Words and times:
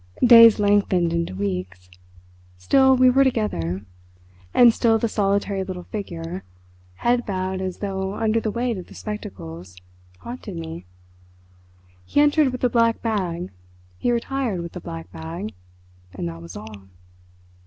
Days 0.25 0.57
lengthened 0.59 1.13
into 1.13 1.35
weeks. 1.35 1.87
Still 2.57 2.95
we 2.95 3.11
were 3.11 3.23
together, 3.23 3.85
and 4.51 4.73
still 4.73 4.97
the 4.97 5.07
solitary 5.07 5.63
little 5.63 5.83
figure, 5.83 6.43
head 6.95 7.23
bowed 7.23 7.61
as 7.61 7.77
though 7.81 8.15
under 8.15 8.39
the 8.39 8.49
weight 8.49 8.79
of 8.79 8.87
the 8.87 8.95
spectacles, 8.95 9.77
haunted 10.17 10.55
me. 10.57 10.87
He 12.03 12.19
entered 12.19 12.49
with 12.51 12.61
the 12.61 12.67
black 12.69 13.03
bag, 13.03 13.51
he 13.99 14.11
retired 14.11 14.61
with 14.61 14.71
the 14.71 14.81
black 14.81 15.11
bag—and 15.11 16.27
that 16.27 16.41
was 16.41 16.57
all. 16.57 16.87